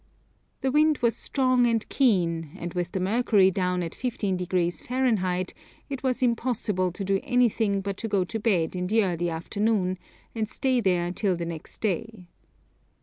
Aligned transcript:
The 0.61 0.71
wind 0.71 0.97
was 1.03 1.15
strong 1.15 1.67
and 1.67 1.87
keen, 1.87 2.57
and 2.57 2.73
with 2.73 2.91
the 2.91 2.99
mercury 2.99 3.51
down 3.51 3.83
at 3.83 3.91
15° 3.91 4.81
Fahrenheit 4.83 5.53
it 5.89 6.01
was 6.01 6.23
impossible 6.23 6.91
to 6.91 7.03
do 7.05 7.19
anything 7.21 7.81
but 7.81 7.97
to 7.97 8.07
go 8.07 8.23
to 8.23 8.39
bed 8.39 8.75
in 8.75 8.87
the 8.87 9.03
early 9.03 9.29
afternoon, 9.29 9.99
and 10.33 10.49
stay 10.49 10.81
there 10.81 11.11
till 11.11 11.35
the 11.35 11.45
next 11.45 11.81
day. 11.81 12.25